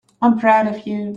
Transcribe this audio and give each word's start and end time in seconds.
I'm 0.21 0.39
proud 0.39 0.67
of 0.67 0.87
you. 0.87 1.09